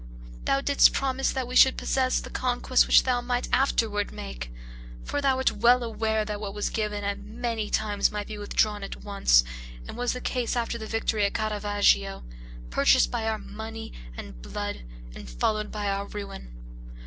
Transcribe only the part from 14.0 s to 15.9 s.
and blood, and followed by